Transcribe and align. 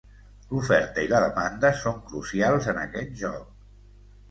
L'oferta 0.53 1.03
i 1.07 1.09
la 1.11 1.19
demanda 1.25 1.71
són 1.83 2.01
crucials 2.09 2.73
en 2.75 2.83
aquest 2.87 3.17
joc. 3.23 3.49